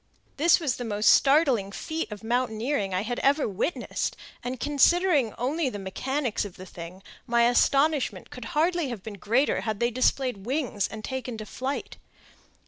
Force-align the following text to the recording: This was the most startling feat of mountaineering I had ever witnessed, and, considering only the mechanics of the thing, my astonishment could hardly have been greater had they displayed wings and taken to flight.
This 0.37 0.59
was 0.59 0.77
the 0.77 0.83
most 0.83 1.11
startling 1.11 1.71
feat 1.71 2.11
of 2.11 2.23
mountaineering 2.23 2.91
I 2.91 3.03
had 3.03 3.19
ever 3.19 3.47
witnessed, 3.47 4.17
and, 4.43 4.59
considering 4.59 5.31
only 5.37 5.69
the 5.69 5.77
mechanics 5.77 6.43
of 6.43 6.55
the 6.57 6.65
thing, 6.65 7.03
my 7.27 7.47
astonishment 7.47 8.31
could 8.31 8.45
hardly 8.57 8.89
have 8.89 9.03
been 9.03 9.19
greater 9.19 9.61
had 9.61 9.79
they 9.79 9.91
displayed 9.91 10.37
wings 10.47 10.87
and 10.87 11.03
taken 11.05 11.37
to 11.37 11.45
flight. 11.45 11.97